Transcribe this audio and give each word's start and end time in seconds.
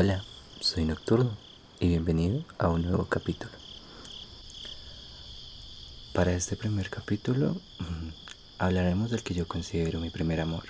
Hola, 0.00 0.22
soy 0.60 0.84
Nocturno 0.84 1.36
y 1.80 1.88
bienvenido 1.88 2.44
a 2.56 2.68
un 2.68 2.82
nuevo 2.82 3.06
capítulo. 3.06 3.50
Para 6.14 6.34
este 6.34 6.54
primer 6.54 6.88
capítulo 6.88 7.56
mm, 7.80 8.08
hablaremos 8.60 9.10
del 9.10 9.24
que 9.24 9.34
yo 9.34 9.48
considero 9.48 9.98
mi 9.98 10.10
primer 10.10 10.40
amor. 10.40 10.66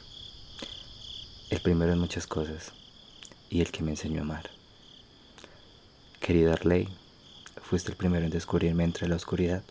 El 1.51 1.61
primero 1.61 1.93
en 1.93 1.99
muchas 1.99 2.27
cosas 2.27 2.73
y 3.51 3.61
el 3.61 3.71
que 3.71 3.83
me 3.83 3.91
enseñó 3.91 4.21
a 4.21 4.23
amar. 4.23 4.49
Querida 6.21 6.55
Arley, 6.55 6.89
fuiste 7.61 7.91
el 7.91 7.99
primero 7.99 8.25
en 8.25 8.31
descubrirme 8.31 8.85
entre 8.85 9.09
la 9.09 9.17
oscuridad 9.17 9.63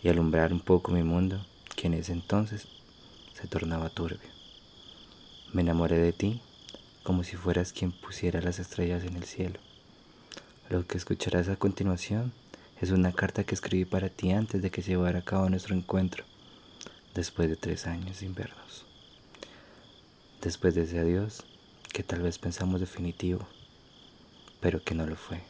y 0.00 0.10
alumbrar 0.10 0.52
un 0.52 0.60
poco 0.60 0.92
mi 0.92 1.02
mundo, 1.02 1.44
que 1.74 1.88
en 1.88 1.94
ese 1.94 2.12
entonces 2.12 2.68
se 3.34 3.48
tornaba 3.48 3.90
turbio. 3.90 4.30
Me 5.52 5.62
enamoré 5.62 5.98
de 5.98 6.12
ti 6.12 6.40
como 7.10 7.24
si 7.24 7.34
fueras 7.34 7.72
quien 7.72 7.90
pusiera 7.90 8.40
las 8.40 8.60
estrellas 8.60 9.02
en 9.02 9.16
el 9.16 9.24
cielo. 9.24 9.58
Lo 10.68 10.86
que 10.86 10.96
escucharás 10.96 11.48
a 11.48 11.56
continuación 11.56 12.32
es 12.80 12.92
una 12.92 13.10
carta 13.10 13.42
que 13.42 13.56
escribí 13.56 13.84
para 13.84 14.10
ti 14.10 14.30
antes 14.30 14.62
de 14.62 14.70
que 14.70 14.80
se 14.80 14.90
llevara 14.90 15.18
a 15.18 15.24
cabo 15.24 15.50
nuestro 15.50 15.74
encuentro, 15.74 16.22
después 17.12 17.48
de 17.48 17.56
tres 17.56 17.88
años 17.88 18.18
sin 18.18 18.32
vernos. 18.32 18.86
Después 20.40 20.76
de 20.76 20.84
ese 20.84 21.00
adiós 21.00 21.42
que 21.92 22.04
tal 22.04 22.22
vez 22.22 22.38
pensamos 22.38 22.78
definitivo, 22.78 23.44
pero 24.60 24.80
que 24.80 24.94
no 24.94 25.04
lo 25.04 25.16
fue. 25.16 25.49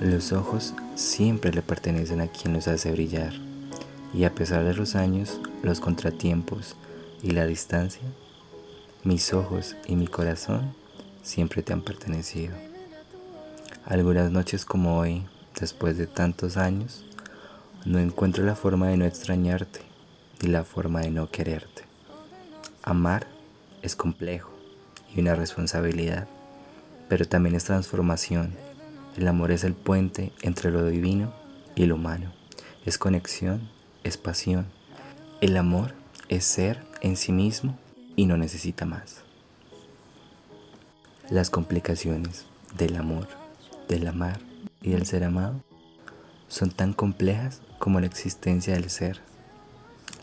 Los 0.00 0.32
ojos 0.32 0.72
siempre 0.94 1.52
le 1.52 1.60
pertenecen 1.60 2.22
a 2.22 2.26
quien 2.26 2.54
los 2.54 2.68
hace 2.68 2.90
brillar, 2.90 3.34
y 4.14 4.24
a 4.24 4.34
pesar 4.34 4.64
de 4.64 4.72
los 4.72 4.96
años, 4.96 5.38
los 5.62 5.78
contratiempos 5.78 6.74
y 7.22 7.32
la 7.32 7.44
distancia, 7.44 8.00
mis 9.04 9.34
ojos 9.34 9.76
y 9.86 9.96
mi 9.96 10.06
corazón 10.06 10.74
siempre 11.22 11.62
te 11.62 11.74
han 11.74 11.82
pertenecido. 11.82 12.54
Algunas 13.84 14.30
noches 14.30 14.64
como 14.64 14.98
hoy, 14.98 15.26
después 15.60 15.98
de 15.98 16.06
tantos 16.06 16.56
años, 16.56 17.04
no 17.84 17.98
encuentro 17.98 18.42
la 18.42 18.56
forma 18.56 18.88
de 18.88 18.96
no 18.96 19.04
extrañarte 19.04 19.82
ni 20.40 20.48
la 20.48 20.64
forma 20.64 21.02
de 21.02 21.10
no 21.10 21.30
quererte. 21.30 21.82
Amar 22.82 23.26
es 23.82 23.96
complejo 23.96 24.50
y 25.14 25.20
una 25.20 25.34
responsabilidad, 25.34 26.26
pero 27.10 27.26
también 27.26 27.54
es 27.54 27.64
transformación 27.64 28.69
el 29.16 29.28
amor 29.28 29.50
es 29.50 29.64
el 29.64 29.74
puente 29.74 30.32
entre 30.42 30.70
lo 30.70 30.86
divino 30.86 31.32
y 31.74 31.86
lo 31.86 31.96
humano. 31.96 32.32
Es 32.86 32.96
conexión, 32.96 33.68
es 34.04 34.16
pasión. 34.16 34.66
El 35.40 35.56
amor 35.56 35.94
es 36.28 36.44
ser 36.44 36.84
en 37.00 37.16
sí 37.16 37.32
mismo 37.32 37.78
y 38.16 38.26
no 38.26 38.36
necesita 38.36 38.86
más. 38.86 39.22
Las 41.28 41.50
complicaciones 41.50 42.46
del 42.76 42.96
amor, 42.96 43.28
del 43.88 44.06
amar 44.06 44.40
y 44.82 44.90
del 44.90 45.06
ser 45.06 45.24
amado 45.24 45.62
son 46.48 46.70
tan 46.70 46.92
complejas 46.92 47.62
como 47.78 48.00
la 48.00 48.06
existencia 48.06 48.74
del 48.74 48.90
ser. 48.90 49.20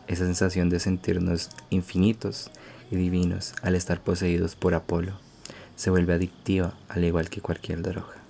Esa 0.07 0.25
sensación 0.25 0.69
de 0.69 0.79
sentirnos 0.79 1.49
infinitos 1.69 2.51
y 2.89 2.95
divinos 2.95 3.53
al 3.61 3.75
estar 3.75 4.01
poseídos 4.01 4.55
por 4.55 4.73
Apolo 4.73 5.19
se 5.75 5.89
vuelve 5.89 6.13
adictiva 6.13 6.73
al 6.89 7.03
igual 7.03 7.29
que 7.29 7.41
cualquier 7.41 7.81
droga. 7.81 8.26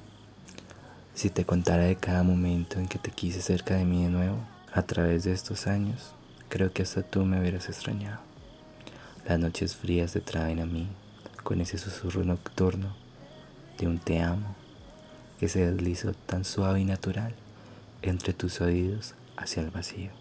Si 1.17 1.31
te 1.31 1.45
contara 1.45 1.85
de 1.85 1.95
cada 1.95 2.21
momento 2.21 2.77
en 2.77 2.87
que 2.87 2.99
te 2.99 3.09
quise 3.09 3.41
cerca 3.41 3.73
de 3.73 3.85
mí 3.85 4.03
de 4.03 4.11
nuevo, 4.11 4.37
a 4.71 4.83
través 4.83 5.23
de 5.23 5.31
estos 5.31 5.65
años, 5.65 6.13
creo 6.47 6.71
que 6.71 6.83
hasta 6.83 7.01
tú 7.01 7.25
me 7.25 7.39
hubieras 7.39 7.69
extrañado. 7.69 8.19
Las 9.27 9.39
noches 9.39 9.75
frías 9.75 10.13
te 10.13 10.21
traen 10.21 10.59
a 10.59 10.67
mí 10.67 10.87
con 11.43 11.59
ese 11.59 11.79
susurro 11.79 12.23
nocturno 12.23 12.95
de 13.79 13.87
un 13.87 13.97
te 13.97 14.21
amo 14.21 14.55
que 15.39 15.49
se 15.49 15.65
deslizó 15.65 16.13
tan 16.13 16.45
suave 16.45 16.81
y 16.81 16.85
natural 16.85 17.33
entre 18.03 18.33
tus 18.33 18.61
oídos 18.61 19.15
hacia 19.37 19.63
el 19.63 19.71
vacío. 19.71 20.11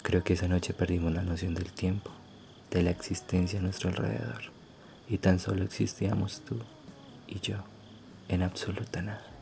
Creo 0.00 0.24
que 0.24 0.32
esa 0.32 0.48
noche 0.48 0.72
perdimos 0.72 1.12
la 1.12 1.24
noción 1.24 1.52
del 1.52 1.70
tiempo, 1.72 2.10
de 2.70 2.84
la 2.84 2.90
existencia 2.90 3.58
a 3.58 3.62
nuestro 3.62 3.90
alrededor, 3.90 4.44
y 5.10 5.18
tan 5.18 5.38
solo 5.38 5.62
existíamos 5.62 6.40
tú 6.40 6.56
y 7.26 7.40
yo, 7.40 7.56
en 8.28 8.42
absoluta 8.42 9.02
nada. 9.02 9.37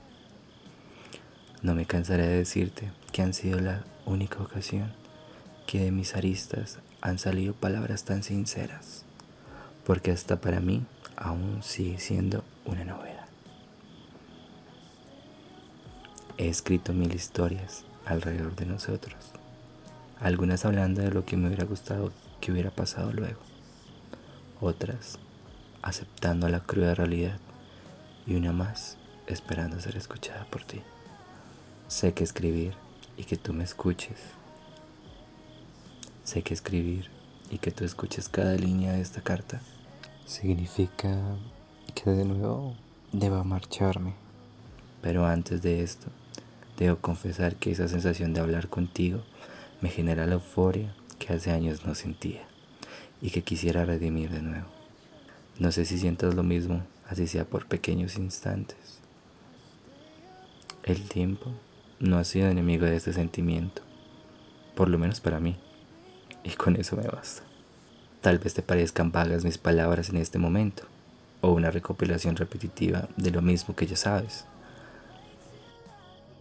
No 1.66 1.74
me 1.74 1.84
cansaré 1.84 2.28
de 2.28 2.36
decirte 2.36 2.92
que 3.10 3.22
han 3.22 3.34
sido 3.34 3.58
la 3.58 3.82
única 4.04 4.40
ocasión 4.40 4.92
que 5.66 5.80
de 5.80 5.90
mis 5.90 6.14
aristas 6.14 6.78
han 7.00 7.18
salido 7.18 7.54
palabras 7.54 8.04
tan 8.04 8.22
sinceras, 8.22 9.04
porque 9.84 10.12
hasta 10.12 10.40
para 10.40 10.60
mí 10.60 10.84
aún 11.16 11.64
sigue 11.64 11.98
siendo 11.98 12.44
una 12.66 12.84
novedad. 12.84 13.26
He 16.38 16.46
escrito 16.48 16.92
mil 16.92 17.12
historias 17.12 17.84
alrededor 18.04 18.54
de 18.54 18.66
nosotros, 18.66 19.16
algunas 20.20 20.64
hablando 20.64 21.02
de 21.02 21.10
lo 21.10 21.24
que 21.24 21.36
me 21.36 21.48
hubiera 21.48 21.64
gustado 21.64 22.12
que 22.40 22.52
hubiera 22.52 22.70
pasado 22.70 23.12
luego, 23.12 23.40
otras 24.60 25.18
aceptando 25.82 26.48
la 26.48 26.60
cruda 26.60 26.94
realidad 26.94 27.40
y 28.24 28.36
una 28.36 28.52
más 28.52 28.98
esperando 29.26 29.80
ser 29.80 29.96
escuchada 29.96 30.44
por 30.44 30.62
ti. 30.62 30.80
Sé 31.88 32.14
que 32.14 32.24
escribir 32.24 32.74
y 33.16 33.22
que 33.22 33.36
tú 33.36 33.52
me 33.52 33.62
escuches. 33.62 34.18
Sé 36.24 36.42
que 36.42 36.52
escribir 36.52 37.10
y 37.48 37.58
que 37.58 37.70
tú 37.70 37.84
escuches 37.84 38.28
cada 38.28 38.56
línea 38.56 38.94
de 38.94 39.00
esta 39.00 39.20
carta 39.20 39.60
significa 40.26 41.16
que 41.94 42.10
de 42.10 42.24
nuevo 42.24 42.74
deba 43.12 43.44
marcharme. 43.44 44.14
Pero 45.00 45.26
antes 45.26 45.62
de 45.62 45.84
esto, 45.84 46.08
debo 46.76 46.96
confesar 46.96 47.54
que 47.54 47.70
esa 47.70 47.86
sensación 47.86 48.34
de 48.34 48.40
hablar 48.40 48.68
contigo 48.68 49.22
me 49.80 49.88
genera 49.88 50.26
la 50.26 50.34
euforia 50.34 50.92
que 51.20 51.34
hace 51.34 51.52
años 51.52 51.86
no 51.86 51.94
sentía 51.94 52.42
y 53.22 53.30
que 53.30 53.42
quisiera 53.42 53.84
redimir 53.84 54.30
de 54.30 54.42
nuevo. 54.42 54.66
No 55.60 55.70
sé 55.70 55.84
si 55.84 55.98
sientas 55.98 56.34
lo 56.34 56.42
mismo, 56.42 56.82
así 57.08 57.28
sea 57.28 57.44
por 57.44 57.68
pequeños 57.68 58.16
instantes. 58.16 58.98
El 60.82 61.08
tiempo 61.08 61.52
no 61.98 62.18
ha 62.18 62.24
sido 62.24 62.48
enemigo 62.48 62.84
de 62.84 62.96
este 62.96 63.12
sentimiento, 63.12 63.82
por 64.74 64.88
lo 64.88 64.98
menos 64.98 65.20
para 65.20 65.40
mí, 65.40 65.56
y 66.44 66.50
con 66.50 66.76
eso 66.76 66.96
me 66.96 67.08
basta. 67.08 67.42
Tal 68.20 68.38
vez 68.38 68.54
te 68.54 68.62
parezcan 68.62 69.12
vagas 69.12 69.44
mis 69.44 69.58
palabras 69.58 70.10
en 70.10 70.16
este 70.16 70.38
momento, 70.38 70.84
o 71.40 71.52
una 71.52 71.70
recopilación 71.70 72.36
repetitiva 72.36 73.08
de 73.16 73.30
lo 73.30 73.40
mismo 73.40 73.74
que 73.74 73.86
ya 73.86 73.96
sabes. 73.96 74.44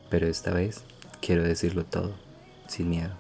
Pero 0.10 0.28
esta 0.28 0.52
vez 0.52 0.84
quiero 1.22 1.44
decirlo 1.44 1.86
todo, 1.86 2.14
sin 2.68 2.90
miedo. 2.90 3.14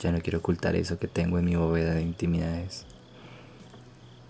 Ya 0.00 0.12
no 0.12 0.20
quiero 0.20 0.38
ocultar 0.38 0.76
eso 0.76 0.98
que 0.98 1.08
tengo 1.08 1.38
en 1.38 1.44
mi 1.44 1.56
bóveda 1.56 1.94
de 1.94 2.02
intimidades. 2.02 2.86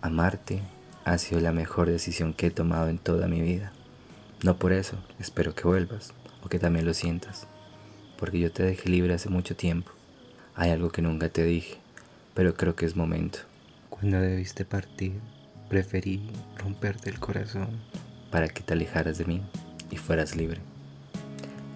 Amarte 0.03 0.61
ha 1.05 1.17
sido 1.19 1.41
la 1.41 1.53
mejor 1.53 1.89
decisión 1.89 2.35
que 2.35 2.49
he 2.49 2.51
tomado 2.51 2.89
en 2.89 2.99
toda 2.99 3.29
mi 3.29 3.41
vida. 3.41 3.73
No 4.43 4.57
por 4.57 4.73
eso 4.73 4.97
espero 5.19 5.55
que 5.55 5.69
vuelvas 5.69 6.13
que 6.51 6.59
también 6.59 6.85
lo 6.85 6.93
sientas, 6.93 7.47
porque 8.19 8.39
yo 8.39 8.53
te 8.53 8.63
dejé 8.63 8.91
libre 8.91 9.15
hace 9.15 9.31
mucho 9.31 9.57
tiempo. 9.57 9.93
Hay 10.55 10.71
algo 10.71 10.91
que 10.91 11.01
nunca 11.01 11.31
te 11.31 11.45
dije, 11.45 11.79
pero 12.35 12.55
creo 12.55 12.77
que 12.77 12.85
es 12.85 12.97
momento. 12.97 13.39
Cuando 13.89 14.21
debiste 14.21 14.67
partir, 14.67 15.15
preferí 15.71 16.29
romperte 16.59 17.09
el 17.09 17.21
corazón 17.21 17.69
para 18.31 18.49
que 18.49 18.63
te 18.63 18.75
alejaras 18.75 19.17
de 19.17 19.25
mí 19.25 19.41
y 19.91 19.97
fueras 19.97 20.37
libre. 20.37 20.61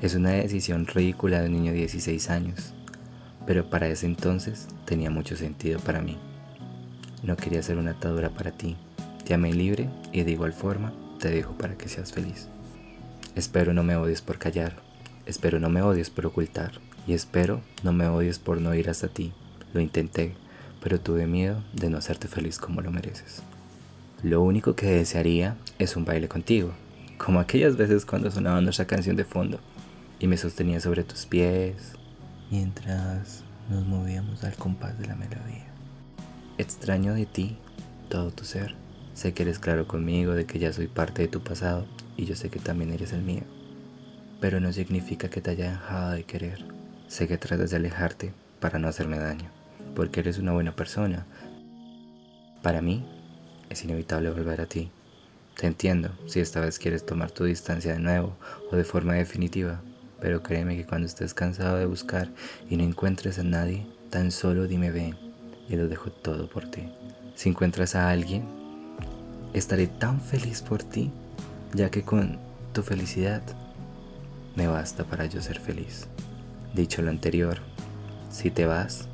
Es 0.03 0.15
una 0.15 0.31
decisión 0.31 0.87
ridícula 0.87 1.41
de 1.41 1.47
un 1.47 1.55
niño 1.55 1.73
de 1.73 1.79
16 1.79 2.29
años, 2.29 2.75
pero 3.47 3.71
para 3.71 3.89
ese 3.89 4.07
entonces 4.07 4.69
tenía 4.85 5.09
mucho 5.09 5.37
sentido 5.37 5.81
para 5.81 6.03
mí. 6.03 6.19
No 7.23 7.37
quería 7.37 7.63
ser 7.63 7.79
una 7.79 7.93
atadura 7.93 8.31
para 8.31 8.51
ti. 8.51 8.77
Te 9.25 9.33
amé 9.33 9.55
libre 9.55 9.89
y 10.13 10.25
de 10.25 10.33
igual 10.33 10.53
forma 10.53 10.93
te 11.21 11.31
dejo 11.31 11.57
para 11.57 11.79
que 11.79 11.89
seas 11.89 12.13
feliz. 12.13 12.49
Espero 13.35 13.73
no 13.73 13.83
me 13.83 13.97
odies 13.97 14.23
por 14.23 14.39
callar, 14.39 14.77
espero 15.27 15.59
no 15.59 15.69
me 15.69 15.83
odies 15.83 16.09
por 16.09 16.27
ocultar, 16.27 16.73
y 17.07 17.15
espero 17.15 17.61
no 17.83 17.93
me 17.93 18.07
odies 18.07 18.39
por 18.39 18.61
no 18.61 18.75
ir 18.75 18.89
hasta 18.89 19.09
ti. 19.09 19.33
Lo 19.73 19.81
intenté, 19.81 20.35
pero 20.81 21.01
tuve 21.01 21.27
miedo 21.27 21.63
de 21.73 21.91
no 21.91 21.99
hacerte 21.99 22.29
feliz 22.29 22.59
como 22.59 22.81
lo 22.81 22.93
mereces. 22.93 23.43
Lo 24.23 24.41
único 24.41 24.77
que 24.77 24.87
desearía 24.87 25.57
es 25.79 25.97
un 25.97 26.05
baile 26.05 26.29
contigo, 26.29 26.73
como 27.19 27.41
aquellas 27.41 27.77
veces 27.77 28.07
cuando 28.07 28.31
sonaba 28.31 28.61
nuestra 28.61 28.87
canción 28.87 29.17
de 29.17 29.25
fondo 29.25 29.59
y 30.21 30.29
me 30.29 30.37
sostenía 30.37 30.81
sobre 30.81 31.05
tus 31.05 31.27
pies 31.27 31.93
mientras 32.51 33.43
nos 33.69 33.85
movíamos 33.85 34.45
al 34.45 34.55
compás 34.55 34.99
de 34.99 35.07
la 35.07 35.17
melodía. 35.17 35.67
Extraño 36.57 37.15
de 37.15 37.27
ti 37.27 37.57
todo 38.09 38.31
tu 38.31 38.45
ser, 38.45 38.77
Sé 39.15 39.33
que 39.33 39.45
eres 39.45 39.61
claro 39.61 39.87
conmigo 39.87 40.35
de 40.35 40.45
que 40.45 40.59
ya 40.59 40.73
soy 40.73 40.89
parte 40.89 41.23
de 41.23 41.29
tu 41.29 41.41
pasado 41.41 41.87
y 42.17 42.25
yo 42.25 42.35
sé 42.35 42.51
que 42.51 42.59
también 42.59 42.93
eres 42.93 43.13
el 43.13 43.23
mío. 43.23 43.43
Pero 44.41 44.59
no 44.61 44.73
significa 44.73 45.31
que 45.31 45.41
te 45.41 45.51
haya 45.51 45.71
dejado 45.71 46.11
de 46.11 46.25
querer. 46.25 46.65
Sé 47.07 47.29
que 47.29 47.39
tratas 47.39 47.71
de 47.71 47.77
alejarte 47.77 48.33
para 48.59 48.79
no 48.79 48.89
hacerme 48.89 49.19
daño, 49.19 49.51
porque 49.95 50.21
eres 50.21 50.39
una 50.39 50.53
buena 50.53 50.75
persona. 50.75 51.27
Para 52.63 52.83
mí, 52.83 53.07
es 53.71 53.85
inevitable 53.85 54.31
volver 54.31 54.61
a 54.61 54.67
ti. 54.67 54.91
Te 55.57 55.69
entiendo 55.69 56.11
si 56.27 56.41
esta 56.41 56.61
vez 56.61 56.81
quieres 56.81 57.07
tomar 57.07 57.31
tu 57.31 57.45
distancia 57.45 57.93
de 57.93 58.01
nuevo 58.01 58.37
o 58.73 58.77
de 58.77 58.85
forma 58.85 59.15
definitiva, 59.15 59.81
pero 60.21 60.43
créeme 60.43 60.77
que 60.77 60.87
cuando 60.87 61.07
estés 61.07 61.35
cansado 61.35 61.77
de 61.77 61.87
buscar 61.87 62.29
y 62.69 62.77
no 62.77 62.83
encuentres 62.83 63.39
a 63.39 63.45
nadie, 63.45 63.87
tan 64.11 64.33
solo 64.33 64.67
dime 64.67 64.91
ven 64.91 65.17
y 65.69 65.77
lo 65.77 65.87
dejo 65.87 66.11
todo 66.11 66.49
por 66.49 66.69
ti. 66.69 66.89
Si 67.37 67.49
encuentras 67.49 67.95
a 67.95 68.11
alguien, 68.11 68.64
estaré 69.55 69.87
tan 69.87 70.21
feliz 70.21 70.63
por 70.63 70.83
ti, 70.83 71.11
ya 71.73 71.91
que 71.91 72.03
con 72.03 72.39
tu 72.73 72.83
felicidad 72.83 73.43
me 74.57 74.67
basta 74.67 75.05
para 75.05 75.27
yo 75.27 75.41
ser 75.41 75.59
feliz. 75.61 76.09
Dicho 76.75 77.03
lo 77.03 77.11
anterior, 77.11 77.59
si 78.31 78.51
te 78.51 78.67
vas, 78.67 79.09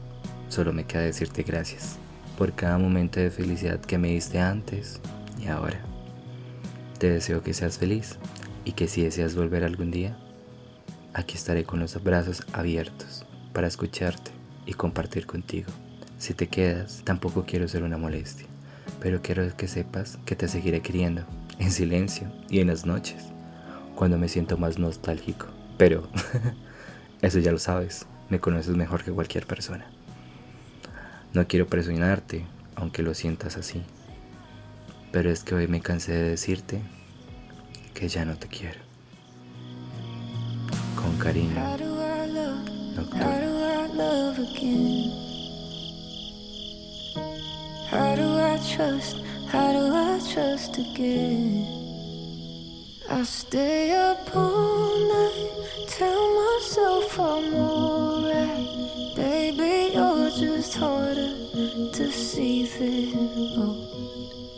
solo 0.49 0.73
me 0.73 0.85
queda 0.85 1.03
decirte 1.03 1.43
gracias 1.43 1.97
por 2.39 2.55
cada 2.55 2.79
momento 2.79 3.21
de 3.21 3.31
felicidad 3.31 3.79
que 3.81 3.99
me 3.99 4.09
diste 4.09 4.41
antes 4.41 5.01
y 5.39 5.49
ahora. 5.49 5.81
Te 6.99 7.11
deseo 7.11 7.43
que 7.43 7.53
seas 7.53 7.79
feliz 7.79 8.19
y 8.65 8.73
que 8.73 8.89
si 8.89 9.03
deseas 9.03 9.35
volver 9.35 9.63
algún 9.63 9.91
día, 9.91 10.17
aquí 11.13 11.37
estaré 11.37 11.65
con 11.65 11.81
los 11.81 12.03
brazos 12.03 12.47
abiertos 12.55 13.27
para 13.53 13.67
escucharte 13.67 14.31
y 14.65 14.73
compartir 14.73 15.27
contigo. 15.27 15.71
Si 16.19 16.33
te 16.33 16.49
quedas, 16.49 17.03
tampoco 17.05 17.45
quiero 17.47 17.69
ser 17.69 17.83
una 17.83 17.99
molestia, 17.99 18.47
pero 19.01 19.23
quiero 19.23 19.57
que 19.57 19.67
sepas 19.67 20.19
que 20.25 20.37
te 20.37 20.47
seguiré 20.47 20.83
queriendo, 20.83 21.25
en 21.59 21.71
silencio 21.73 22.31
y 22.49 22.61
en 22.61 22.69
las 22.69 22.87
noches, 22.87 23.25
cuando 23.95 24.19
me 24.19 24.29
siento 24.29 24.57
más 24.57 24.79
nostálgico. 24.79 25.47
Pero 25.79 26.09
eso 27.23 27.39
ya 27.39 27.53
lo 27.53 27.59
sabes, 27.59 28.07
me 28.29 28.41
conoces 28.41 28.77
mejor 28.77 29.03
que 29.03 29.11
cualquier 29.11 29.47
persona. 29.47 29.87
No 31.33 31.47
quiero 31.47 31.67
presionarte, 31.67 32.45
aunque 32.75 33.03
lo 33.03 33.15
sientas 33.15 33.57
así, 33.57 33.83
pero 35.13 35.31
es 35.31 35.43
que 35.45 35.55
hoy 35.55 35.67
me 35.67 35.81
cansé 35.81 36.13
de 36.13 36.31
decirte 36.31 36.81
que 37.95 38.09
ya 38.09 38.25
no 38.25 38.37
te 38.37 38.49
quiero. 38.49 38.81
Con 40.95 41.17
cariño, 41.19 41.55
How 44.01 45.30
trust? 48.81 49.17
How 49.49 49.73
do 49.73 49.95
I 49.95 50.19
trust 50.33 50.79
again? 50.79 51.67
I 53.11 53.23
stay 53.25 53.93
up 53.93 54.35
all 54.35 54.99
night, 55.17 55.51
tell 55.89 56.25
myself 56.43 57.21
I'm 57.21 57.55
alright. 57.55 59.17
Baby, 59.17 59.93
you're 59.95 60.31
just 60.31 60.75
harder 60.77 61.33
to 61.93 62.11
see 62.11 62.65
than 62.79 63.59
most. 63.59 64.50